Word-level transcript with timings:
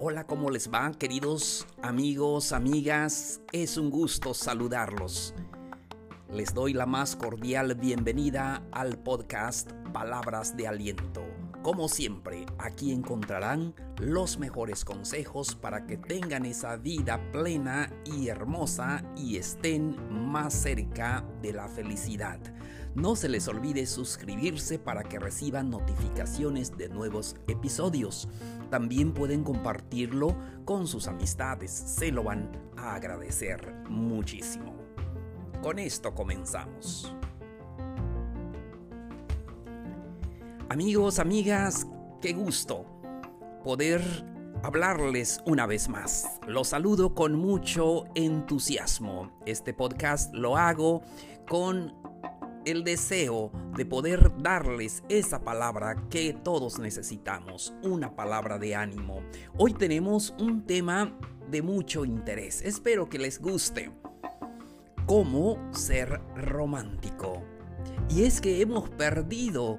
Hola, 0.00 0.24
¿cómo 0.26 0.50
les 0.50 0.68
va, 0.72 0.90
queridos 0.98 1.64
amigos, 1.80 2.52
amigas? 2.52 3.40
Es 3.52 3.76
un 3.76 3.90
gusto 3.90 4.34
saludarlos. 4.34 5.32
Les 6.32 6.52
doy 6.54 6.72
la 6.72 6.86
más 6.86 7.14
cordial 7.14 7.76
bienvenida 7.76 8.64
al 8.72 8.98
podcast 8.98 9.70
Palabras 9.92 10.56
de 10.56 10.66
Aliento. 10.66 11.24
Como 11.62 11.88
siempre, 11.88 12.44
aquí 12.58 12.90
encontrarán 12.90 13.76
los 13.98 14.40
mejores 14.40 14.84
consejos 14.84 15.54
para 15.54 15.86
que 15.86 15.96
tengan 15.96 16.46
esa 16.46 16.76
vida 16.76 17.30
plena 17.30 17.88
y 18.04 18.26
hermosa 18.26 19.04
y 19.16 19.36
estén 19.36 19.96
más 20.10 20.52
cerca 20.52 21.24
de 21.40 21.52
la 21.52 21.68
felicidad. 21.68 22.40
No 22.94 23.16
se 23.16 23.28
les 23.28 23.48
olvide 23.48 23.86
suscribirse 23.86 24.78
para 24.78 25.02
que 25.02 25.18
reciban 25.18 25.68
notificaciones 25.68 26.76
de 26.78 26.88
nuevos 26.88 27.34
episodios. 27.48 28.28
También 28.70 29.12
pueden 29.12 29.42
compartirlo 29.42 30.36
con 30.64 30.86
sus 30.86 31.08
amistades, 31.08 31.72
se 31.72 32.12
lo 32.12 32.22
van 32.22 32.52
a 32.76 32.94
agradecer 32.94 33.74
muchísimo. 33.88 34.76
Con 35.60 35.80
esto 35.80 36.14
comenzamos. 36.14 37.12
Amigos, 40.68 41.18
amigas, 41.18 41.88
qué 42.20 42.32
gusto 42.32 42.86
poder 43.64 44.02
hablarles 44.62 45.40
una 45.46 45.66
vez 45.66 45.88
más. 45.88 46.38
Los 46.46 46.68
saludo 46.68 47.12
con 47.14 47.34
mucho 47.34 48.04
entusiasmo. 48.14 49.36
Este 49.46 49.74
podcast 49.74 50.32
lo 50.32 50.56
hago 50.56 51.02
con 51.48 52.03
el 52.64 52.84
deseo 52.84 53.50
de 53.76 53.84
poder 53.84 54.32
darles 54.38 55.02
esa 55.08 55.42
palabra 55.42 55.96
que 56.08 56.32
todos 56.32 56.78
necesitamos, 56.78 57.74
una 57.82 58.14
palabra 58.16 58.58
de 58.58 58.74
ánimo. 58.74 59.22
Hoy 59.56 59.74
tenemos 59.74 60.34
un 60.38 60.64
tema 60.64 61.16
de 61.50 61.62
mucho 61.62 62.04
interés. 62.04 62.62
Espero 62.62 63.08
que 63.08 63.18
les 63.18 63.40
guste 63.40 63.90
cómo 65.06 65.58
ser 65.72 66.20
romántico. 66.36 67.42
Y 68.08 68.24
es 68.24 68.40
que 68.40 68.60
hemos 68.60 68.88
perdido 68.90 69.78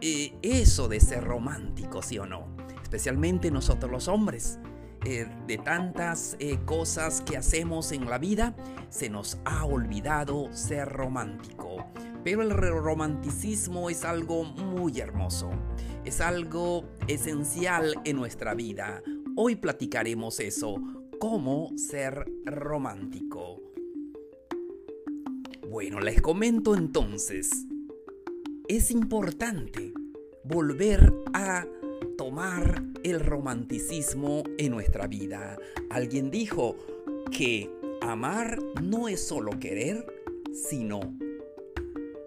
eh, 0.00 0.34
eso 0.42 0.88
de 0.88 1.00
ser 1.00 1.24
romántico, 1.24 2.02
¿sí 2.02 2.18
o 2.18 2.26
no? 2.26 2.48
Especialmente 2.82 3.50
nosotros 3.50 3.90
los 3.90 4.08
hombres. 4.08 4.58
Eh, 5.04 5.26
de 5.46 5.58
tantas 5.58 6.36
eh, 6.40 6.58
cosas 6.64 7.20
que 7.20 7.36
hacemos 7.36 7.92
en 7.92 8.10
la 8.10 8.18
vida, 8.18 8.54
se 8.90 9.08
nos 9.08 9.38
ha 9.44 9.64
olvidado 9.64 10.52
ser 10.52 10.88
romántico. 10.88 11.86
Pero 12.24 12.42
el 12.42 12.50
romanticismo 12.50 13.90
es 13.90 14.04
algo 14.04 14.44
muy 14.44 14.98
hermoso, 14.98 15.50
es 16.04 16.20
algo 16.20 16.84
esencial 17.06 17.94
en 18.04 18.16
nuestra 18.16 18.54
vida. 18.54 19.02
Hoy 19.36 19.54
platicaremos 19.54 20.40
eso, 20.40 20.82
cómo 21.20 21.70
ser 21.76 22.30
romántico. 22.44 23.62
Bueno, 25.70 26.00
les 26.00 26.20
comento 26.20 26.74
entonces. 26.74 27.66
Es 28.66 28.90
importante 28.90 29.94
volver 30.44 31.14
a 31.32 31.66
tomar 32.18 32.82
el 33.04 33.20
romanticismo 33.20 34.42
en 34.58 34.72
nuestra 34.72 35.06
vida. 35.06 35.56
Alguien 35.88 36.30
dijo 36.30 36.76
que 37.30 37.70
amar 38.02 38.58
no 38.82 39.08
es 39.08 39.26
solo 39.26 39.52
querer, 39.58 40.04
sino 40.52 41.00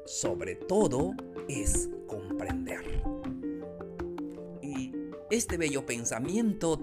sobre 0.06 0.56
todo 0.56 1.14
es 1.50 1.89
comprender. 2.08 3.03
Y 4.64 4.94
este 5.30 5.58
bello 5.58 5.86
pensamiento 5.86 6.80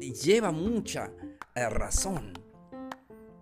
lleva 0.00 0.50
mucha 0.50 1.12
eh, 1.54 1.68
razón 1.68 2.32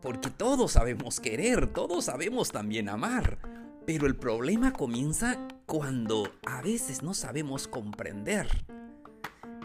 porque 0.03 0.31
todos 0.31 0.73
sabemos 0.73 1.21
querer, 1.21 1.73
todos 1.73 2.05
sabemos 2.07 2.53
también 2.53 2.89
amar. 2.89 3.39
Pero 3.87 4.07
el 4.07 4.17
problema 4.17 4.73
comienza 4.73 5.49
cuando 5.67 6.33
a 6.47 6.63
veces 6.63 7.03
no 7.03 7.13
sabemos 7.13 7.67
comprender. 7.69 8.47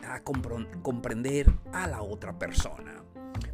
A 0.04 0.24
comprender 0.24 1.54
a 1.72 1.88
la 1.88 2.02
otra 2.02 2.38
persona. 2.38 3.04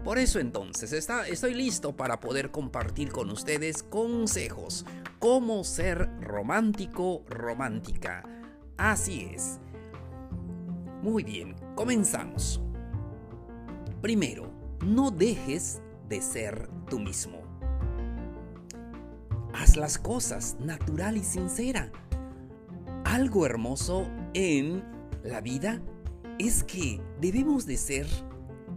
Por 0.03 0.17
eso 0.17 0.39
entonces 0.39 0.93
está, 0.93 1.27
estoy 1.27 1.53
listo 1.53 1.95
para 1.95 2.19
poder 2.19 2.49
compartir 2.49 3.11
con 3.11 3.29
ustedes 3.29 3.83
consejos. 3.83 4.85
Cómo 5.19 5.63
ser 5.63 6.09
romántico, 6.21 7.23
romántica. 7.27 8.23
Así 8.77 9.29
es. 9.33 9.59
Muy 11.03 11.23
bien, 11.23 11.55
comenzamos. 11.75 12.61
Primero, 14.01 14.51
no 14.85 15.11
dejes 15.11 15.81
de 16.07 16.21
ser 16.21 16.69
tú 16.89 16.97
mismo. 16.99 17.41
Haz 19.53 19.75
las 19.75 19.97
cosas 19.97 20.55
natural 20.59 21.17
y 21.17 21.23
sincera. 21.23 21.91
Algo 23.07 23.45
hermoso 23.45 24.05
en 24.33 24.83
la 25.23 25.39
vida 25.39 25.81
es 26.39 26.65
que 26.65 27.01
debemos 27.21 27.65
de 27.65 27.77
ser 27.77 28.05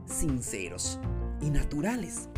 sinceros 0.07 1.01
y 1.41 1.51
naturales. 1.51 2.29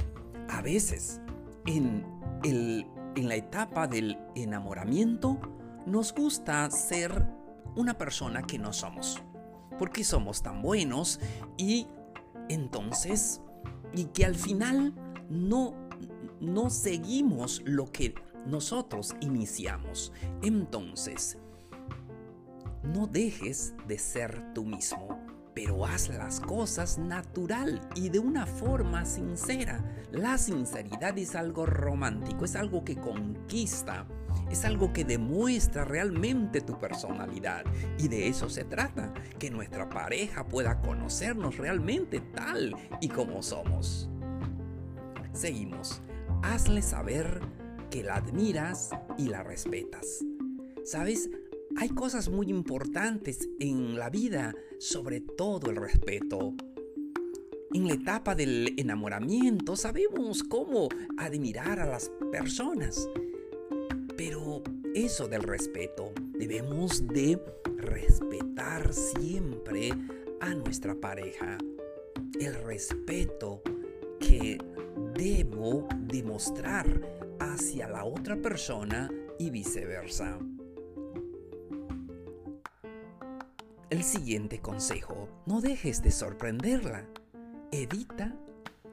A 0.49 0.63
veces, 0.63 1.21
en, 1.67 2.07
el, 2.45 2.87
en 3.15 3.29
la 3.29 3.35
etapa 3.35 3.87
del 3.89 4.17
enamoramiento, 4.35 5.39
nos 5.85 6.15
gusta 6.15 6.71
ser 6.71 7.29
una 7.77 7.99
persona 7.99 8.43
que 8.43 8.59
no 8.59 8.73
somos. 8.73 9.23
Porque 9.79 10.03
somos 10.03 10.43
tan 10.43 10.63
buenos 10.63 11.21
y 11.59 11.89
entonces 12.49 13.43
y 13.93 14.07
que 14.07 14.25
al 14.25 14.37
final 14.37 14.95
no, 15.29 15.75
no 16.41 16.71
seguimos 16.71 17.61
lo 17.67 17.93
que 17.93 18.15
nosotros 18.47 19.15
iniciamos. 19.21 20.11
Entonces, 20.41 21.37
no 22.82 23.06
dejes 23.06 23.75
de 23.87 23.98
ser 23.98 24.53
tú 24.54 24.65
mismo, 24.65 25.20
pero 25.54 25.84
haz 25.84 26.09
las 26.09 26.41
cosas 26.41 26.98
natural 26.98 27.81
y 27.94 28.09
de 28.09 28.19
una 28.19 28.47
forma 28.47 29.04
sincera. 29.04 29.84
La 30.10 30.38
sinceridad 30.38 31.16
es 31.19 31.34
algo 31.34 31.66
romántico, 31.66 32.44
es 32.44 32.56
algo 32.56 32.84
que 32.84 32.97
conquista, 32.97 34.06
es 34.50 34.65
algo 34.65 34.93
que 34.93 35.04
demuestra 35.04 35.84
realmente 35.84 36.60
tu 36.60 36.78
personalidad. 36.78 37.65
Y 37.98 38.09
de 38.09 38.28
eso 38.28 38.48
se 38.48 38.65
trata, 38.65 39.12
que 39.38 39.50
nuestra 39.50 39.88
pareja 39.88 40.47
pueda 40.47 40.81
conocernos 40.81 41.59
realmente 41.59 42.20
tal 42.20 42.75
y 43.00 43.09
como 43.09 43.43
somos. 43.43 44.09
Seguimos. 45.32 46.03
Hazle 46.43 46.82
saber 46.82 47.41
que 47.91 48.03
la 48.03 48.16
admiras 48.16 48.91
y 49.16 49.28
la 49.28 49.43
respetas. 49.43 50.25
¿Sabes? 50.84 51.31
Hay 51.77 51.88
cosas 51.88 52.28
muy 52.28 52.49
importantes 52.49 53.49
en 53.59 53.99
la 53.99 54.10
vida, 54.10 54.55
sobre 54.78 55.21
todo 55.21 55.71
el 55.71 55.77
respeto. 55.77 56.55
En 57.72 57.88
la 57.88 57.94
etapa 57.94 58.34
del 58.34 58.75
enamoramiento 58.77 59.77
sabemos 59.77 60.43
cómo 60.43 60.88
admirar 61.16 61.81
a 61.81 61.87
las 61.87 62.11
personas. 62.31 63.09
Pero 64.16 64.62
eso 64.94 65.27
del 65.27 65.43
respeto, 65.43 66.12
debemos 66.32 67.06
de 67.09 67.41
respetar 67.77 68.93
siempre 68.93 69.91
a 70.41 70.55
nuestra 70.55 70.94
pareja. 70.94 71.56
El 72.38 72.55
respeto 72.62 73.62
que 74.21 74.59
debo 75.15 75.88
demostrar 75.99 77.00
hacia 77.41 77.88
la 77.88 78.05
otra 78.05 78.37
persona 78.37 79.11
y 79.38 79.50
viceversa. 79.50 80.38
El 83.93 84.05
siguiente 84.05 84.59
consejo, 84.59 85.29
no 85.44 85.61
dejes 85.61 86.03
de 86.03 86.11
sorprenderla. 86.11 87.05
Evita 87.73 88.35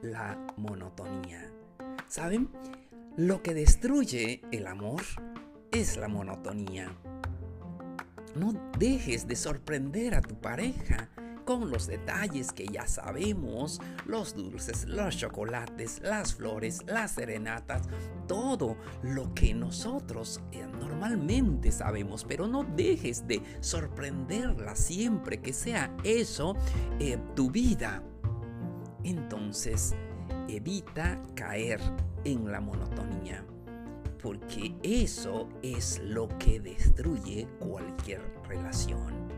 la 0.02 0.38
monotonía. 0.58 1.50
¿Saben? 2.06 2.50
Lo 3.16 3.42
que 3.42 3.54
destruye 3.54 4.42
el 4.52 4.66
amor 4.66 5.00
es 5.72 5.96
la 5.96 6.08
monotonía. 6.08 6.94
No 8.34 8.52
dejes 8.78 9.26
de 9.26 9.36
sorprender 9.36 10.14
a 10.14 10.20
tu 10.20 10.38
pareja 10.38 11.08
con 11.44 11.70
los 11.70 11.86
detalles 11.86 12.52
que 12.52 12.66
ya 12.66 12.86
sabemos, 12.86 13.80
los 14.06 14.34
dulces, 14.34 14.84
los 14.86 15.16
chocolates, 15.16 16.00
las 16.02 16.34
flores, 16.34 16.80
las 16.86 17.12
serenatas, 17.12 17.82
todo 18.26 18.76
lo 19.02 19.32
que 19.34 19.54
nosotros 19.54 20.40
eh, 20.52 20.66
normalmente 20.80 21.72
sabemos, 21.72 22.24
pero 22.24 22.46
no 22.46 22.64
dejes 22.64 23.26
de 23.26 23.42
sorprenderla 23.60 24.74
siempre 24.74 25.40
que 25.40 25.52
sea 25.52 25.94
eso 26.04 26.56
eh, 26.98 27.18
tu 27.34 27.50
vida. 27.50 28.02
Entonces, 29.02 29.94
evita 30.48 31.20
caer 31.34 31.80
en 32.24 32.50
la 32.50 32.60
monotonía. 32.60 33.44
porque 34.22 34.74
eso 34.82 35.48
es 35.62 35.98
lo 36.04 36.28
que 36.38 36.60
destruye 36.60 37.48
cualquier 37.58 38.20
relación. 38.46 39.29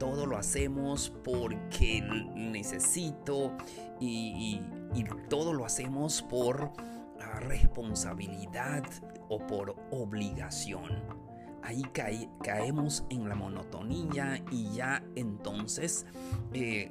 Todo 0.00 0.24
lo 0.24 0.38
hacemos 0.38 1.12
porque 1.22 2.00
necesito 2.34 3.52
y, 4.00 4.60
todo 5.28 5.52
lo 5.52 5.64
hacemos 5.64 6.22
por 6.22 6.72
ah, 7.20 7.40
responsabilidad 7.40 8.82
o 9.28 9.38
por 9.46 9.76
obligación. 9.92 11.04
Ahí 11.62 11.82
caemos 12.42 13.04
en 13.10 13.28
la 13.28 13.34
monotonía 13.34 14.42
y 14.50 14.72
ya 14.72 15.04
entonces 15.14 16.06
eh, 16.54 16.90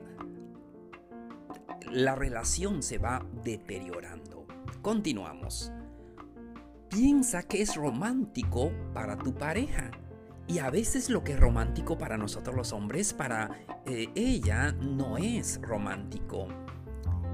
la 1.91 2.13
relación 2.13 2.83
se 2.83 2.99
va 2.99 3.25
deteriorando. 3.43 4.45
Continuamos. 4.83 5.71
Piensa 6.89 7.41
que 7.43 7.63
es 7.63 7.75
romántico 7.75 8.71
para 8.93 9.17
tu 9.17 9.33
pareja. 9.33 9.91
Y 10.49 10.59
a 10.59 10.69
veces 10.69 11.09
lo 11.09 11.23
que 11.23 11.33
es 11.33 11.39
romántico 11.39 11.97
para 11.97 12.17
nosotros 12.17 12.55
los 12.55 12.73
hombres, 12.73 13.13
para 13.13 13.51
eh, 13.85 14.09
ella 14.15 14.73
no 14.73 15.17
es 15.17 15.61
romántico. 15.61 16.47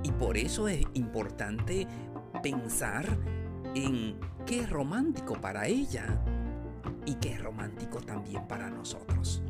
Y 0.04 0.12
por 0.12 0.38
eso 0.38 0.68
es 0.68 0.86
importante 0.94 1.88
pensar 2.44 3.06
en 3.74 4.20
qué 4.46 4.60
es 4.60 4.70
romántico 4.70 5.34
para 5.42 5.66
ella 5.66 6.22
y 7.08 7.16
qué 7.16 7.34
es 7.34 7.42
romántico 7.42 8.00
también 8.02 8.48
para 8.48 8.70
nosotros 8.70 9.42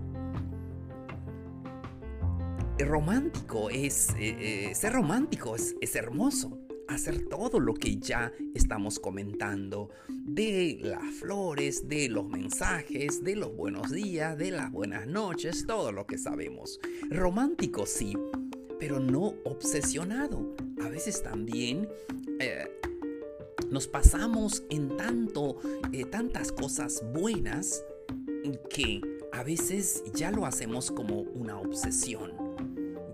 romántico 2.83 3.69
es, 3.69 4.09
eh, 4.17 4.69
eh, 4.69 4.75
ser 4.75 4.93
romántico 4.93 5.55
es, 5.55 5.75
es 5.79 5.95
hermoso. 5.95 6.64
Hacer 6.87 7.27
todo 7.27 7.59
lo 7.59 7.73
que 7.73 7.97
ya 7.97 8.31
estamos 8.53 8.99
comentando, 8.99 9.89
de 10.09 10.79
las 10.81 11.03
flores, 11.15 11.87
de 11.87 12.09
los 12.09 12.27
mensajes, 12.27 13.23
de 13.23 13.35
los 13.35 13.55
buenos 13.55 13.91
días, 13.91 14.37
de 14.37 14.51
las 14.51 14.71
buenas 14.71 15.07
noches, 15.07 15.65
todo 15.65 15.91
lo 15.91 16.05
que 16.05 16.17
sabemos. 16.17 16.79
Romántico 17.09 17.85
sí, 17.85 18.15
pero 18.79 18.99
no 18.99 19.33
obsesionado. 19.45 20.55
A 20.83 20.89
veces 20.89 21.23
también 21.23 21.89
eh, 22.39 22.69
nos 23.69 23.87
pasamos 23.87 24.63
en 24.69 24.95
tanto, 24.97 25.59
tantas 26.11 26.51
cosas 26.51 27.03
buenas 27.13 27.83
que 28.69 29.01
a 29.31 29.43
veces 29.43 30.03
ya 30.13 30.31
lo 30.31 30.45
hacemos 30.45 30.91
como 30.91 31.21
una 31.21 31.59
obsesión 31.59 32.34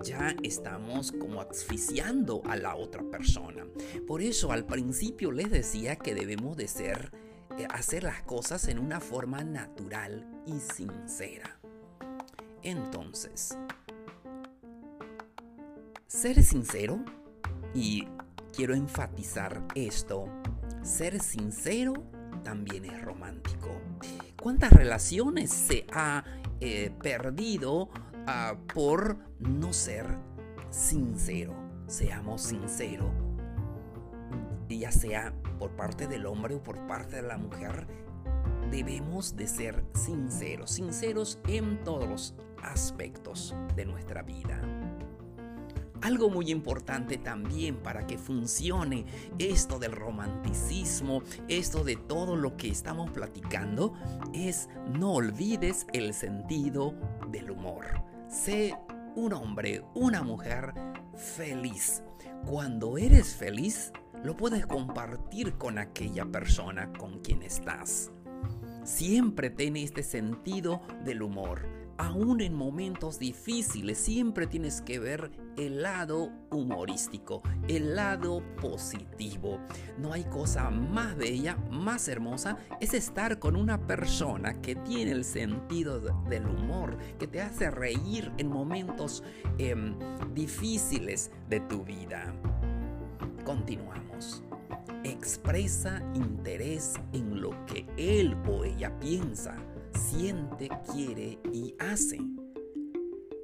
ya 0.03 0.36
estamos 0.44 1.12
como 1.12 1.42
asfixiando 1.42 2.42
a 2.45 2.56
la 2.56 2.75
otra 2.75 3.03
persona. 3.03 3.65
Por 4.07 4.21
eso 4.21 4.51
al 4.51 4.65
principio 4.65 5.31
les 5.31 5.51
decía 5.51 5.95
que 5.95 6.15
debemos 6.15 6.57
de 6.57 6.68
ser, 6.68 7.12
eh, 7.57 7.68
hacer 7.69 8.03
las 8.03 8.24
cosas 8.24 8.68
en 8.68 8.80
una 8.80 9.00
forma 9.00 9.44
natural 9.44 10.27
y 10.45 10.59
sincera. 10.59 11.59
Entonces, 12.63 13.57
ser 16.07 16.44
sincero, 16.44 17.03
y 17.74 18.07
quiero 18.56 18.74
enfatizar 18.74 19.65
esto, 19.75 20.27
ser 20.83 21.21
sincero 21.21 21.94
también 22.44 22.86
es 22.86 23.01
romántico. 23.01 23.69
¿Cuántas 24.42 24.74
relaciones 24.74 25.51
se 25.51 25.86
ha 25.94 26.24
eh, 26.59 26.92
perdido 27.01 27.89
Ah, 28.27 28.56
por 28.73 29.18
no 29.39 29.73
ser 29.73 30.06
sincero. 30.69 31.53
Seamos 31.88 32.44
sinceros. 32.44 33.12
Ya 34.69 34.91
sea 34.91 35.33
por 35.59 35.71
parte 35.71 36.07
del 36.07 36.25
hombre 36.25 36.56
o 36.56 36.63
por 36.63 36.88
parte 36.88 37.18
de 37.18 37.23
la 37.23 37.38
mujer, 37.38 37.88
debemos 38.71 39.35
de 39.35 39.47
ser 39.47 39.83
sinceros. 39.94 40.71
Sinceros 40.71 41.39
en 41.47 41.83
todos 41.83 42.07
los 42.07 42.35
aspectos 42.63 43.53
de 43.75 43.85
nuestra 43.85 44.21
vida. 44.21 44.62
Algo 46.01 46.31
muy 46.31 46.50
importante 46.50 47.17
también 47.17 47.75
para 47.75 48.07
que 48.07 48.17
funcione 48.17 49.06
esto 49.38 49.77
del 49.77 49.91
romanticismo, 49.91 51.21
esto 51.47 51.83
de 51.83 51.95
todo 51.95 52.35
lo 52.35 52.57
que 52.57 52.69
estamos 52.69 53.12
platicando, 53.12 53.94
es 54.33 54.67
no 54.88 55.13
olvides 55.13 55.85
el 55.94 56.15
sentido 56.15 56.95
del 57.29 57.51
humor. 57.51 58.10
Sé 58.31 58.73
un 59.15 59.33
hombre, 59.33 59.83
una 59.93 60.23
mujer 60.23 60.73
feliz. 61.15 62.01
Cuando 62.45 62.97
eres 62.97 63.35
feliz, 63.35 63.91
lo 64.23 64.37
puedes 64.37 64.65
compartir 64.65 65.57
con 65.57 65.77
aquella 65.77 66.25
persona 66.25 66.93
con 66.93 67.19
quien 67.19 67.43
estás. 67.43 68.09
Siempre 68.85 69.49
ten 69.49 69.75
este 69.75 70.01
sentido 70.01 70.81
del 71.03 71.21
humor 71.21 71.81
aún 72.01 72.41
en 72.41 72.55
momentos 72.55 73.19
difíciles, 73.19 73.99
siempre 73.99 74.47
tienes 74.47 74.81
que 74.81 74.97
ver 74.97 75.31
el 75.65 75.81
lado 75.81 76.31
humorístico, 76.49 77.41
el 77.67 77.95
lado 77.95 78.43
positivo. 78.61 79.59
No 79.97 80.13
hay 80.13 80.23
cosa 80.25 80.69
más 80.69 81.15
bella, 81.15 81.57
más 81.69 82.07
hermosa, 82.07 82.57
es 82.79 82.93
estar 82.93 83.39
con 83.39 83.55
una 83.55 83.85
persona 83.87 84.61
que 84.61 84.75
tiene 84.75 85.11
el 85.11 85.23
sentido 85.23 85.99
del 86.29 86.45
humor, 86.45 86.97
que 87.19 87.27
te 87.27 87.41
hace 87.41 87.69
reír 87.69 88.31
en 88.37 88.49
momentos 88.49 89.23
em, 89.57 89.97
difíciles 90.33 91.31
de 91.49 91.59
tu 91.61 91.83
vida. 91.83 92.33
Continuamos. 93.45 94.43
Expresa 95.03 96.01
interés 96.13 96.93
en 97.13 97.41
lo 97.41 97.51
que 97.65 97.85
él 97.97 98.35
o 98.47 98.63
ella 98.63 98.97
piensa 98.99 99.55
siente, 99.93 100.69
quiere 100.91 101.39
y 101.53 101.75
hace. 101.79 102.19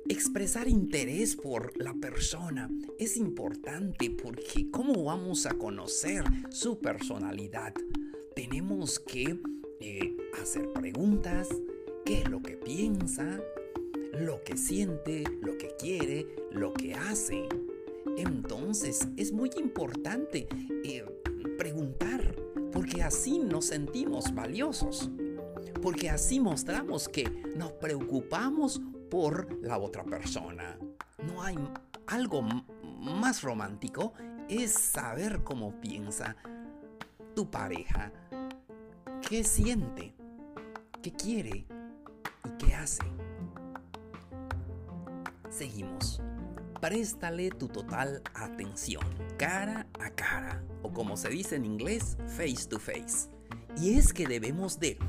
Expresar 0.09 0.69
interés 0.69 1.36
por 1.36 1.74
la 1.77 1.94
persona 1.94 2.69
es 2.98 3.18
importante 3.18 4.09
porque 4.09 4.71
¿cómo 4.71 5.04
vamos 5.04 5.45
a 5.45 5.57
conocer 5.57 6.24
su 6.50 6.80
personalidad? 6.80 7.74
Tenemos 8.33 9.00
que 9.00 9.38
eh, 9.81 10.18
hacer 10.42 10.71
preguntas, 10.71 11.50
qué 12.06 12.21
es 12.21 12.30
lo 12.30 12.42
que 12.42 12.56
piensa, 12.56 13.42
lo 14.13 14.42
que 14.44 14.56
siente, 14.56 15.25
lo 15.42 15.57
que 15.57 15.75
quiere, 15.77 16.25
lo 16.51 16.74
que 16.74 16.94
hace. 16.94 17.50
Entonces 18.18 19.07
es 19.18 19.33
muy 19.33 19.51
importante 19.57 20.48
eh, 20.86 21.04
preguntar 21.57 22.33
porque 22.71 23.04
así 23.04 23.39
nos 23.39 23.65
sentimos 23.65 24.33
valiosos 24.33 25.09
porque 25.81 26.09
así 26.09 26.39
mostramos 26.39 27.07
que 27.07 27.30
nos 27.56 27.71
preocupamos 27.73 28.81
por 29.09 29.61
la 29.61 29.78
otra 29.78 30.04
persona. 30.04 30.78
No 31.23 31.42
hay 31.42 31.57
algo 32.07 32.42
más 32.42 33.42
romántico, 33.42 34.14
es 34.49 34.73
saber 34.73 35.44
cómo 35.44 35.80
piensa 35.81 36.35
tu 37.35 37.49
pareja, 37.49 38.11
qué 39.28 39.44
siente, 39.44 40.14
qué 41.02 41.11
quiere 41.11 41.66
y 42.45 42.49
qué 42.57 42.73
hace. 42.73 43.04
Seguimos. 45.49 46.21
Préstale 46.81 47.49
tu 47.49 47.68
total 47.68 48.21
atención, 48.35 49.04
cara 49.37 49.87
a 49.99 50.11
cara, 50.11 50.64
o 50.83 50.94
como 50.94 51.18
se 51.18 51.30
dice 51.30 51.56
en 51.56 51.66
inglés, 51.66 52.18
face 52.28 52.68
to 52.69 52.80
face. 52.80 53.30
Y 53.78 53.97
es 53.97 54.14
que 54.14 54.28
debemos 54.28 54.80
de 54.80 54.99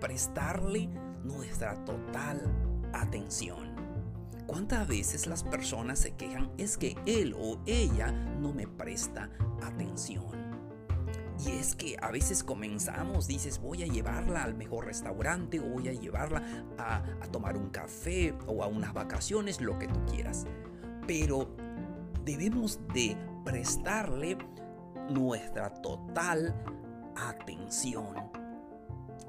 prestarle 0.00 0.88
nuestra 1.22 1.84
total 1.84 2.65
atención. 3.00 3.74
¿Cuántas 4.46 4.86
veces 4.86 5.26
las 5.26 5.42
personas 5.42 5.98
se 5.98 6.14
quejan 6.14 6.50
es 6.56 6.76
que 6.76 6.96
él 7.06 7.34
o 7.38 7.58
ella 7.66 8.12
no 8.12 8.52
me 8.52 8.66
presta 8.66 9.30
atención? 9.62 10.24
Y 11.44 11.50
es 11.50 11.74
que 11.74 11.96
a 12.00 12.10
veces 12.10 12.42
comenzamos, 12.42 13.26
dices, 13.26 13.60
voy 13.60 13.82
a 13.82 13.86
llevarla 13.86 14.42
al 14.42 14.54
mejor 14.54 14.86
restaurante 14.86 15.60
o 15.60 15.64
voy 15.64 15.88
a 15.88 15.92
llevarla 15.92 16.42
a, 16.78 17.02
a 17.20 17.26
tomar 17.30 17.56
un 17.56 17.68
café 17.68 18.34
o 18.46 18.62
a 18.62 18.68
unas 18.68 18.94
vacaciones, 18.94 19.60
lo 19.60 19.78
que 19.78 19.88
tú 19.88 20.04
quieras. 20.06 20.46
Pero 21.06 21.54
debemos 22.24 22.80
de 22.94 23.16
prestarle 23.44 24.38
nuestra 25.10 25.70
total 25.82 26.54
atención 27.16 28.16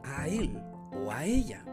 a 0.03 0.27
él 0.27 0.61
o 0.93 1.11
a 1.11 1.25
ella. 1.25 1.63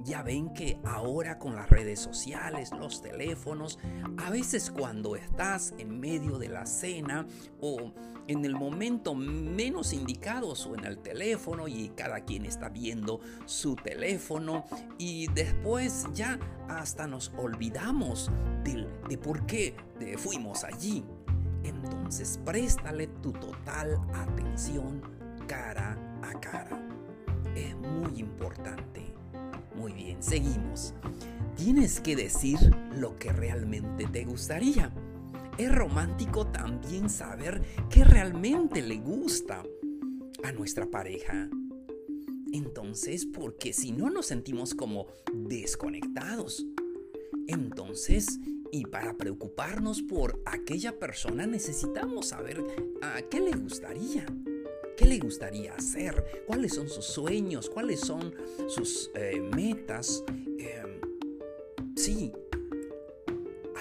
Ya 0.00 0.22
ven 0.22 0.52
que 0.52 0.78
ahora 0.84 1.38
con 1.38 1.54
las 1.54 1.70
redes 1.70 2.00
sociales, 2.00 2.70
los 2.72 3.00
teléfonos, 3.00 3.78
a 4.18 4.30
veces 4.30 4.70
cuando 4.70 5.16
estás 5.16 5.74
en 5.78 6.00
medio 6.00 6.38
de 6.38 6.48
la 6.48 6.66
cena 6.66 7.26
o 7.60 7.92
en 8.26 8.44
el 8.44 8.54
momento 8.54 9.14
menos 9.14 9.92
indicado 9.92 10.54
en 10.76 10.84
el 10.84 10.98
teléfono 10.98 11.68
y 11.68 11.90
cada 11.90 12.20
quien 12.20 12.44
está 12.44 12.68
viendo 12.68 13.20
su 13.46 13.76
teléfono 13.76 14.64
y 14.98 15.28
después 15.28 16.06
ya 16.12 16.38
hasta 16.68 17.06
nos 17.06 17.32
olvidamos 17.36 18.30
de 19.08 19.18
por 19.18 19.46
qué 19.46 19.74
fuimos 20.18 20.64
allí. 20.64 21.04
Entonces 21.62 22.38
préstale 22.44 23.06
tu 23.06 23.32
total 23.32 23.98
atención 24.14 25.02
cara 25.46 25.98
a 26.22 26.38
cara. 26.40 26.80
Es 27.54 27.76
muy 27.76 28.18
importante. 28.18 29.14
Muy 29.76 29.92
bien, 29.92 30.22
seguimos. 30.22 30.94
Tienes 31.56 32.00
que 32.00 32.16
decir 32.16 32.58
lo 32.96 33.16
que 33.18 33.32
realmente 33.32 34.06
te 34.06 34.24
gustaría. 34.24 34.92
Es 35.58 35.72
romántico 35.72 36.46
también 36.48 37.08
saber 37.08 37.62
qué 37.90 38.04
realmente 38.04 38.82
le 38.82 38.96
gusta 38.96 39.62
a 40.42 40.52
nuestra 40.52 40.86
pareja. 40.86 41.48
Entonces, 42.52 43.26
porque 43.26 43.72
si 43.72 43.92
no 43.92 44.10
nos 44.10 44.26
sentimos 44.26 44.74
como 44.74 45.06
desconectados. 45.32 46.64
Entonces, 47.46 48.40
y 48.70 48.86
para 48.86 49.16
preocuparnos 49.16 50.02
por 50.02 50.40
aquella 50.46 50.98
persona 50.98 51.46
necesitamos 51.46 52.28
saber 52.28 52.64
a 53.02 53.22
qué 53.22 53.40
le 53.40 53.52
gustaría. 53.52 54.26
¿Qué 54.96 55.06
le 55.06 55.18
gustaría 55.18 55.74
hacer? 55.74 56.44
¿Cuáles 56.46 56.74
son 56.74 56.88
sus 56.88 57.04
sueños? 57.04 57.68
¿Cuáles 57.68 58.00
son 58.00 58.34
sus 58.68 59.10
eh, 59.14 59.40
metas? 59.40 60.22
Em, 60.58 61.00
sí, 61.96 62.32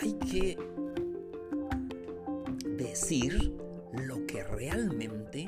hay 0.01 0.13
que 0.13 0.57
decir 2.77 3.53
lo 3.93 4.25
que 4.25 4.43
realmente 4.43 5.47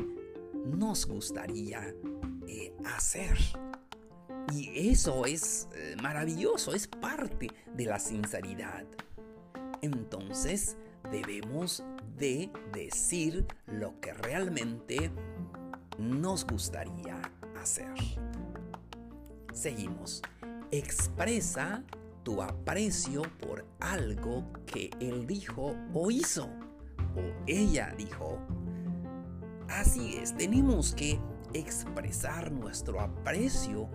nos 0.54 1.08
gustaría 1.08 1.96
eh, 2.48 2.74
hacer. 2.86 3.36
Y 4.54 4.92
eso 4.92 5.26
es 5.26 5.68
eh, 5.74 5.96
maravilloso, 6.02 6.76
es 6.76 6.88
parte 6.88 7.50
de 7.74 7.86
la 7.86 7.98
sinceridad. 7.98 8.86
Entonces 9.82 10.78
debemos 11.12 11.84
de 12.18 12.50
decir 12.72 13.46
lo 13.68 14.00
que 14.00 14.14
realmente 14.14 15.12
nos 15.98 16.46
gustaría 16.46 17.22
hacer. 17.62 17.94
Seguimos. 19.54 20.22
Expresa 20.72 21.84
tu 22.24 22.42
aprecio 22.42 23.22
por 23.40 23.66
algo 23.80 24.52
que 24.66 24.90
él 25.00 25.28
dijo 25.28 25.76
o 25.94 26.12
hizo 26.12 26.50
o 27.16 27.22
ella 27.48 27.94
dijo. 27.98 28.40
Así 29.70 30.18
es, 30.18 30.36
tenemos 30.36 30.94
que 30.94 31.20
expresar 31.54 32.52
nuestro 32.52 33.00
aprecio 33.00 33.90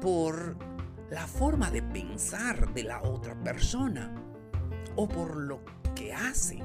por 0.00 0.56
la 1.10 1.26
forma 1.26 1.70
de 1.70 1.82
pensar 1.82 2.72
de 2.72 2.84
la 2.84 3.02
otra 3.02 3.34
persona 3.42 4.14
o 4.96 5.08
por 5.08 5.36
lo 5.36 5.60
que 5.94 6.12
hace, 6.12 6.62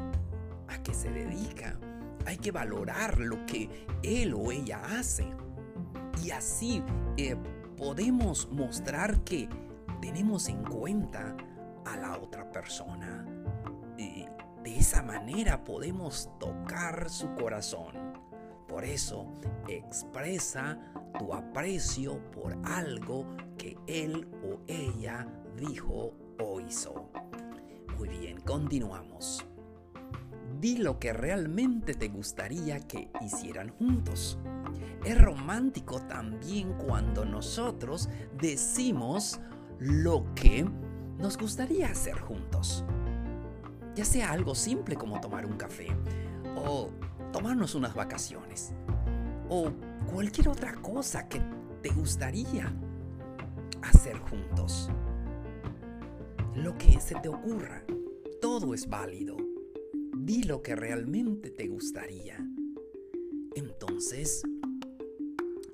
a 0.67 0.81
qué 0.83 0.93
se 0.93 1.09
dedica. 1.09 1.79
Hay 2.25 2.37
que 2.37 2.51
valorar 2.51 3.19
lo 3.19 3.45
que 3.45 3.69
él 4.03 4.33
o 4.33 4.51
ella 4.51 4.81
hace. 4.97 5.25
Y 6.23 6.31
así 6.31 6.83
eh, 7.17 7.35
podemos 7.77 8.49
mostrar 8.51 9.23
que 9.23 9.47
tenemos 10.01 10.49
en 10.49 10.63
cuenta 10.63 11.35
a 11.85 11.97
la 11.97 12.17
otra 12.17 12.51
persona. 12.51 13.25
Y 13.97 14.25
de 14.63 14.77
esa 14.77 15.03
manera 15.03 15.63
podemos 15.63 16.29
tocar 16.39 17.09
su 17.09 17.33
corazón. 17.35 17.95
Por 18.67 18.83
eso 18.83 19.27
expresa 19.67 20.77
tu 21.17 21.33
aprecio 21.33 22.19
por 22.31 22.57
algo 22.65 23.25
que 23.57 23.77
él 23.87 24.27
o 24.43 24.59
ella 24.67 25.27
dijo 25.55 26.13
o 26.39 26.59
hizo. 26.59 27.09
Muy 27.97 28.09
bien, 28.09 28.41
continuamos. 28.41 29.45
Lo 30.73 30.99
que 30.99 31.13
realmente 31.13 31.93
te 31.93 32.07
gustaría 32.07 32.79
que 32.79 33.11
hicieran 33.21 33.69
juntos. 33.69 34.39
Es 35.05 35.21
romántico 35.21 36.01
también 36.01 36.73
cuando 36.73 37.23
nosotros 37.23 38.09
decimos 38.39 39.39
lo 39.77 40.25
que 40.33 40.67
nos 41.19 41.37
gustaría 41.37 41.87
hacer 41.87 42.15
juntos. 42.15 42.83
Ya 43.93 44.05
sea 44.05 44.31
algo 44.31 44.55
simple 44.55 44.95
como 44.95 45.21
tomar 45.21 45.45
un 45.45 45.55
café 45.55 45.87
o 46.55 46.89
tomarnos 47.31 47.75
unas 47.75 47.93
vacaciones 47.93 48.73
o 49.47 49.71
cualquier 50.11 50.49
otra 50.49 50.73
cosa 50.81 51.29
que 51.29 51.41
te 51.83 51.89
gustaría 51.89 52.73
hacer 53.83 54.17
juntos. 54.17 54.89
Lo 56.55 56.75
que 56.77 56.99
se 56.99 57.13
te 57.15 57.29
ocurra, 57.29 57.83
todo 58.41 58.73
es 58.73 58.89
válido. 58.89 59.44
Di 60.17 60.43
lo 60.43 60.61
que 60.61 60.75
realmente 60.75 61.51
te 61.51 61.67
gustaría. 61.67 62.37
Entonces, 63.53 64.43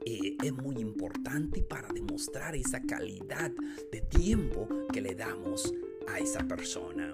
eh, 0.06 0.36
es 0.44 0.54
muy 0.54 0.78
importante 0.78 1.62
para 1.62 1.88
demostrar 1.90 2.56
esa 2.56 2.82
calidad 2.82 3.52
de 3.92 4.02
tiempo 4.02 4.68
que 4.92 5.02
le 5.02 5.16
damos 5.16 5.74
a 6.08 6.20
esa 6.20 6.40
persona. 6.48 7.14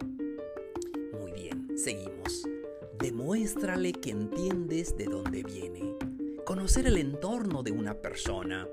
Muy 1.20 1.32
bien, 1.34 1.68
seguimos. 1.78 2.44
Demuéstrale 2.98 3.92
que 3.92 4.12
entiendes 4.12 4.96
de 4.98 5.06
dónde 5.06 5.44
viene. 5.44 5.96
Conocer 6.46 6.88
el 6.88 6.98
entorno 6.98 7.62
de 7.62 7.72
una 7.72 7.94
persona 7.94 8.68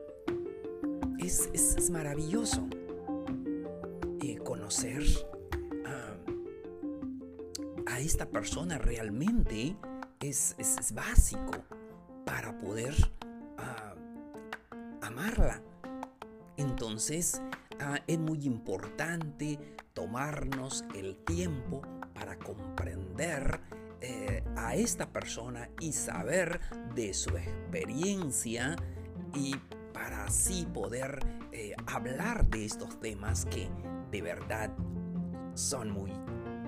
es, 1.19 1.91
maravilloso. 1.91 2.69
Eh, 4.23 4.39
conocer 4.39 5.03
a 7.87 8.01
esta 8.01 8.27
persona 8.27 8.79
realmente 8.79 9.77
es, 10.21 10.55
básico 10.95 11.53
para 12.25 12.57
poder 12.59 12.95
ah, 13.59 13.95
amarla. 15.03 15.63
Entonces 16.57 17.43
ah, 17.81 18.01
es 18.07 18.19
muy 18.19 18.45
importante 18.47 19.59
tomarnos 19.93 20.85
el 20.95 21.17
tiempo 21.25 21.83
para 22.15 22.39
comprender 22.39 23.61
eh, 24.01 24.43
a 24.57 24.75
esta 24.75 25.13
persona 25.13 25.71
y 25.81 25.93
saber 25.93 26.61
de 26.95 27.15
su 27.15 27.37
experiencia 27.37 28.77
y 29.35 29.57
para 29.93 30.25
así 30.25 30.67
poder 30.73 31.21
eh, 31.53 31.75
hablar 31.87 32.47
de 32.49 32.65
estos 32.65 32.99
temas 33.01 33.45
que 33.47 33.69
de 34.11 34.23
verdad 34.23 34.71
son 35.55 35.91
muy 35.91 36.13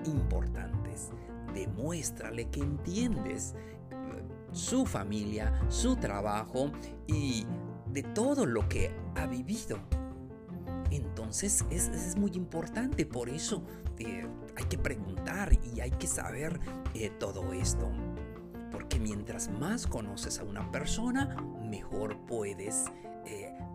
importantes. 0.05 1.11
Demuéstrale 1.53 2.49
que 2.49 2.59
entiendes 2.59 3.55
eh, 3.91 4.23
su 4.51 4.85
familia, 4.85 5.59
su 5.69 5.95
trabajo 5.95 6.71
y 7.07 7.45
de 7.91 8.03
todo 8.03 8.45
lo 8.45 8.67
que 8.67 8.91
ha 9.15 9.25
vivido. 9.25 9.79
Entonces 10.91 11.65
es, 11.69 12.15
muy 12.15 12.31
importante, 12.31 13.05
por 13.05 13.29
eso 13.29 13.63
eh, 13.97 14.25
hay 14.55 14.63
que 14.65 14.77
preguntar 14.77 15.51
y 15.73 15.81
hay 15.81 15.91
que 15.91 16.07
saber 16.07 16.59
eh, 16.93 17.09
todo 17.19 17.53
esto. 17.53 17.91
Porque 18.71 18.99
mientras 18.99 19.49
más 19.49 19.87
conoces 19.87 20.39
a 20.39 20.43
una 20.43 20.69
persona, 20.71 21.35
mejor 21.63 22.17
puedes 22.25 22.85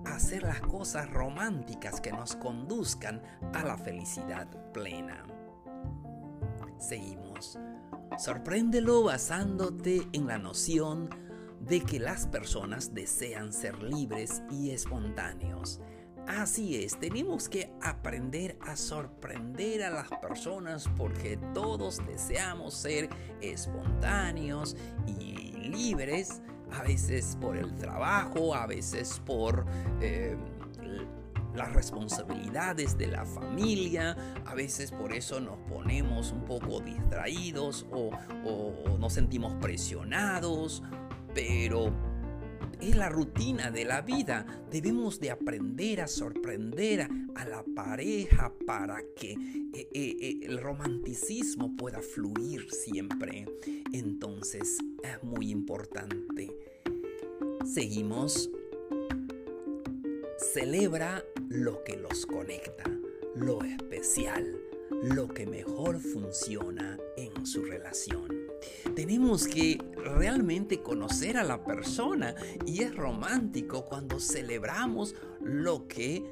hacer 0.07 0.43
las 0.43 0.61
cosas 0.62 1.11
románticas 1.11 2.00
que 2.00 2.11
nos 2.11 2.37
conduzcan 2.37 3.23
a 3.52 3.62
la 3.62 3.76
felicidad 3.76 4.49
plena. 4.73 5.25
Seguimos. 6.83 7.59
Sorpréndelo 8.19 9.05
basándote 9.05 10.03
en 10.12 10.27
la 10.27 10.37
noción 10.37 11.09
de 11.61 11.81
que 11.81 12.01
las 12.01 12.27
personas 12.27 12.93
desean 12.93 13.53
ser 13.53 13.81
libres 13.83 14.43
y 14.51 14.71
espontáneos. 14.71 15.81
Así 16.27 16.83
es, 16.83 16.99
tenemos 16.99 17.49
que 17.49 17.73
aprender 17.81 18.57
a 18.61 18.77
sorprender 18.77 19.85
a 19.85 19.91
las 19.91 20.09
personas 20.21 20.89
porque 20.97 21.39
todos 21.55 22.05
deseamos 22.07 22.75
ser 22.75 23.09
espontáneos 23.41 24.77
y 25.07 25.53
libres, 25.69 26.43
a 26.73 26.83
veces 26.83 27.37
por 27.41 27.57
el 27.57 27.75
trabajo, 27.77 28.55
a 28.55 28.67
veces 28.67 29.21
por 29.25 29.67
eh, 30.01 30.37
las 31.55 31.73
responsabilidades 31.73 32.97
de 32.97 33.09
la 33.09 33.25
familia, 33.25 34.17
a 34.47 34.55
veces 34.55 34.91
por 34.91 35.13
eso 35.13 35.41
nos 35.41 35.59
ponemos 35.69 36.33
un 36.33 36.45
poco 36.45 36.81
distraídos 36.81 37.87
o, 37.91 38.11
nos 38.99 39.13
sentimos 39.13 39.55
presionados, 39.61 40.83
pero 41.35 41.93
es 42.81 42.97
la 42.97 43.09
rutina 43.09 43.71
de 43.71 43.85
la 43.85 44.03
vida. 44.03 44.47
Debemos 44.71 45.21
de 45.21 45.31
aprender 45.31 46.01
a 46.01 46.07
sorprender 46.07 47.09
a 47.35 47.45
la 47.45 47.65
pareja 47.75 48.53
para 48.67 49.03
que 49.17 49.33
eh, 49.33 49.89
eh, 49.93 50.17
eh, 50.21 50.41
el 50.43 50.59
romanticismo 50.59 51.77
pueda 51.77 52.01
fluir 52.01 52.71
siempre. 52.71 53.47
Entonces 53.93 54.79
es 55.03 55.23
muy 55.23 55.51
importante. 55.51 56.51
Seguimos. 57.65 58.51
Celebra 60.53 61.25
lo 61.49 61.83
que 61.83 61.97
los 61.97 62.27
conecta, 62.27 62.85
lo 63.35 63.65
especial, 63.65 64.55
lo 65.03 65.27
que 65.29 65.47
mejor 65.47 65.99
funciona 65.99 66.99
en 67.17 67.47
su 67.47 67.65
relación. 67.65 68.29
tenemos 68.95 69.49
que 69.49 69.79
realmente 69.97 70.83
conocer 70.83 71.39
a 71.39 71.45
la 71.45 71.65
persona 71.65 72.35
y 72.67 72.83
es 72.83 72.95
romántico 72.95 73.87
cuando 73.87 74.21
celebramos 74.21 75.15
lo 75.41 75.89
que 75.89 76.23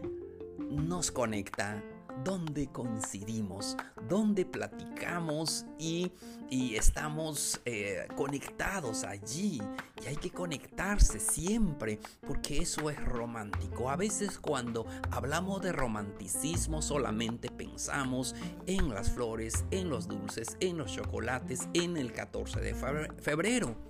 nos 0.69 1.11
conecta 1.11 1.83
donde 2.25 2.69
coincidimos, 2.69 3.77
donde 4.09 4.45
platicamos 4.45 5.67
y, 5.79 6.13
estamos 6.51 7.61
eh, 7.65 8.09
conectados 8.17 9.05
allí. 9.05 9.61
Y 10.03 10.07
hay 10.09 10.17
que 10.17 10.31
conectarse 10.31 11.21
siempre 11.21 12.01
porque 12.27 12.59
eso 12.59 12.91
es 12.91 13.03
romántico. 13.05 13.89
A 13.89 13.97
veces 13.97 14.39
cuando 14.39 14.85
hablamos 15.13 15.63
de 15.63 15.71
romanticismo 15.73 16.83
solamente 16.83 17.51
pensamos 17.51 18.35
en 18.67 18.89
las 18.91 19.11
flores, 19.11 19.65
en 19.71 19.91
los 19.91 20.09
dulces, 20.09 20.57
en 20.59 20.79
los 20.79 20.93
chocolates, 20.93 21.69
en 21.73 21.97
el 21.97 22.13
14 22.13 22.61
de 22.61 22.75
febrero 22.75 23.90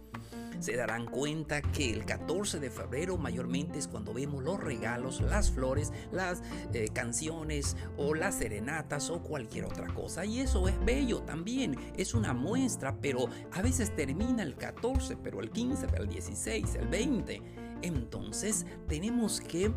se 0.61 0.77
darán 0.77 1.07
cuenta 1.07 1.63
que 1.63 1.91
el 1.91 2.05
14 2.05 2.61
de 2.61 2.71
febrero 2.71 3.17
mayormente 3.17 3.79
es 3.79 3.89
cuando 3.89 4.13
vemos 4.13 4.43
los 4.45 4.61
regalos, 4.61 5.21
las 5.21 5.51
flores, 5.51 5.93
las 6.13 6.43
eh, 6.73 6.89
canciones 6.93 7.77
o 7.97 8.15
las 8.15 8.37
serenatas 8.37 9.11
o 9.11 9.23
cualquier 9.23 9.65
otra 9.65 9.87
cosa. 9.95 10.25
Y 10.25 10.41
eso 10.41 10.69
es 10.69 10.85
bello 10.85 11.23
también, 11.23 11.77
es 11.97 12.15
una 12.15 12.35
muestra, 12.35 12.97
pero 13.01 13.29
a 13.53 13.63
veces 13.63 13.95
termina 13.97 14.43
el 14.43 14.57
14, 14.57 15.17
pero 15.17 15.41
el 15.41 15.51
15, 15.51 15.87
el 15.97 16.09
16, 16.09 16.75
el 16.75 16.89
20. 16.89 17.43
Entonces 17.83 18.67
tenemos 18.87 19.41
que 19.41 19.73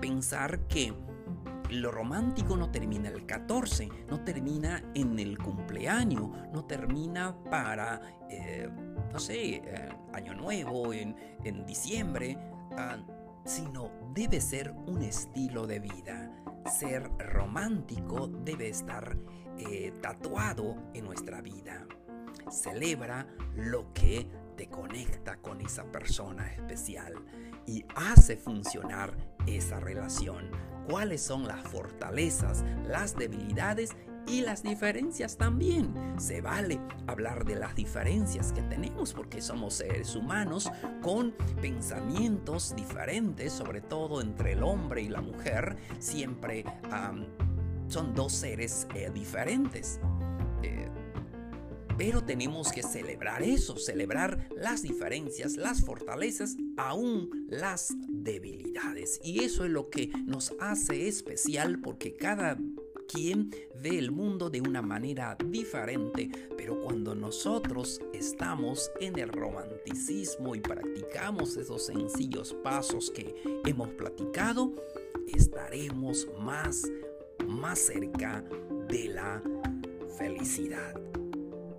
pensar 0.00 0.60
que 0.68 0.92
lo 1.70 1.90
romántico 1.90 2.56
no 2.56 2.70
termina 2.70 3.08
el 3.08 3.26
14, 3.26 3.88
no 4.08 4.22
termina 4.22 4.84
en 4.94 5.18
el 5.18 5.38
cumpleaños, 5.38 6.30
no 6.52 6.64
termina 6.64 7.36
para, 7.50 8.00
eh, 8.30 8.68
no 9.12 9.18
sé, 9.18 9.62
Año 10.12 10.34
Nuevo, 10.34 10.92
en, 10.92 11.16
diciembre, 11.66 12.38
ah, 12.76 12.98
sino 13.44 13.90
debe 14.12 14.40
ser 14.40 14.72
un 14.86 15.02
estilo 15.02 15.66
de 15.66 15.80
vida. 15.80 16.32
Ser 16.78 17.08
romántico 17.18 18.26
debe 18.28 18.68
estar 18.68 19.16
eh, 19.58 19.92
tatuado 20.02 20.76
en 20.94 21.04
nuestra 21.04 21.40
vida. 21.40 21.86
Celebra 22.50 23.26
lo 23.54 23.92
que 23.92 24.28
te 24.56 24.68
conecta 24.68 25.36
con 25.36 25.60
esa 25.60 25.84
persona 25.84 26.52
especial 26.52 27.14
y 27.66 27.84
hace 27.94 28.36
funcionar 28.36 29.16
esa 29.46 29.80
relación 29.80 30.50
cuáles 30.88 31.20
son 31.20 31.46
las 31.46 31.60
fortalezas, 31.62 32.64
las 32.86 33.16
debilidades 33.16 33.96
y 34.26 34.40
las 34.40 34.62
diferencias 34.62 35.36
también. 35.36 35.92
Se 36.18 36.40
vale 36.40 36.80
hablar 37.06 37.44
de 37.44 37.56
las 37.56 37.74
diferencias 37.74 38.52
que 38.52 38.62
tenemos 38.62 39.12
porque 39.12 39.40
somos 39.40 39.74
seres 39.74 40.14
humanos 40.16 40.70
con 41.02 41.32
pensamientos 41.60 42.74
diferentes, 42.74 43.52
sobre 43.52 43.80
todo 43.80 44.20
entre 44.20 44.52
el 44.52 44.62
hombre 44.62 45.02
y 45.02 45.08
la 45.08 45.20
mujer. 45.20 45.76
Siempre 45.98 46.64
son 47.88 48.14
dos 48.14 48.32
seres 48.32 48.86
eh, 48.94 49.10
diferentes. 49.12 50.00
Eh, 50.62 50.88
pero 51.96 52.22
tenemos 52.22 52.72
que 52.72 52.82
celebrar 52.82 53.42
eso, 53.42 53.78
celebrar 53.78 54.48
las 54.54 54.82
diferencias, 54.82 55.56
las 55.56 55.80
fortalezas, 55.80 56.56
aún 56.76 57.46
las 57.48 57.94
debilidades. 58.06 59.18
Y 59.22 59.44
eso 59.44 59.64
es 59.64 59.70
lo 59.70 59.88
que 59.88 60.10
nos 60.26 60.52
hace 60.60 61.08
especial 61.08 61.80
porque 61.80 62.14
cada 62.14 62.58
quien 63.06 63.50
ve 63.80 63.98
el 63.98 64.10
mundo 64.10 64.50
de 64.50 64.60
una 64.60 64.82
manera 64.82 65.36
diferente, 65.44 66.30
pero 66.56 66.80
cuando 66.80 67.14
nosotros 67.14 68.00
estamos 68.12 68.90
en 69.00 69.18
el 69.18 69.28
romanticismo 69.28 70.54
y 70.54 70.60
practicamos 70.60 71.56
esos 71.56 71.86
sencillos 71.86 72.54
pasos 72.62 73.10
que 73.10 73.34
hemos 73.64 73.88
platicado, 73.90 74.72
estaremos 75.26 76.28
más, 76.40 76.82
más 77.46 77.78
cerca 77.78 78.44
de 78.88 79.08
la 79.08 79.42
felicidad. 80.16 80.94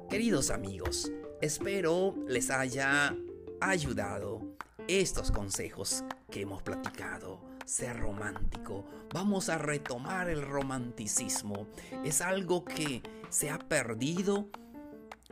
Queridos 0.09 0.49
amigos, 0.49 1.11
espero 1.41 2.15
les 2.27 2.49
haya 2.49 3.15
ayudado 3.59 4.41
estos 4.87 5.31
consejos 5.31 6.03
que 6.31 6.41
hemos 6.41 6.61
platicado. 6.61 7.46
Ser 7.67 7.99
romántico. 7.99 8.85
Vamos 9.13 9.49
a 9.49 9.57
retomar 9.57 10.29
el 10.29 10.41
romanticismo. 10.41 11.67
Es 12.05 12.21
algo 12.21 12.63
que 12.63 13.03
se 13.29 13.49
ha 13.49 13.59
perdido, 13.59 14.47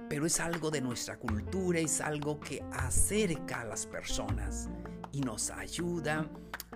pero 0.09 0.25
es 0.25 0.41
algo 0.41 0.69
de 0.69 0.81
nuestra 0.81 1.17
cultura, 1.17 1.79
es 1.79 2.01
algo 2.01 2.41
que 2.41 2.61
acerca 2.73 3.61
a 3.61 3.63
las 3.63 3.85
personas 3.85 4.67
y 5.13 5.21
nos 5.21 5.49
ayuda 5.49 6.29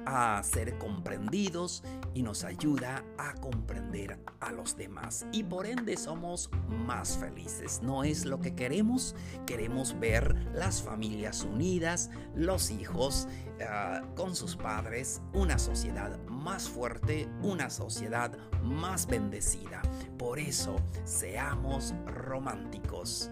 a 0.06 0.42
ser 0.44 0.78
comprendidos 0.78 1.84
y 2.14 2.24
nos 2.24 2.44
ayuda 2.44 3.04
a 3.18 3.34
comprender 3.36 4.20
a 4.40 4.52
los 4.52 4.76
demás. 4.76 5.26
Y 5.32 5.44
por 5.44 5.66
ende 5.66 5.98
somos 5.98 6.50
más 6.68 7.18
felices. 7.18 7.82
¿No 7.82 8.04
es 8.04 8.26
lo 8.26 8.40
que 8.40 8.56
queremos? 8.56 9.16
Queremos 9.46 10.00
ver 10.00 10.36
las 10.54 10.82
familias 10.82 11.44
unidas, 11.44 12.10
los 12.36 12.72
hijos 12.72 13.28
ah, 13.62 14.02
con 14.16 14.36
sus 14.36 14.56
padres, 14.56 15.22
una 15.34 15.60
sociedad 15.60 16.20
más 16.28 16.70
fuerte, 16.70 17.28
una 17.42 17.70
sociedad 17.70 18.38
más 18.64 19.08
bendecida. 19.08 19.82
Por 20.18 20.40
eso, 20.40 20.76
seamos 21.04 21.94
románticos. 22.06 23.32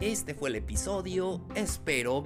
Este 0.00 0.34
fue 0.34 0.48
el 0.48 0.56
episodio. 0.56 1.42
Espero 1.54 2.24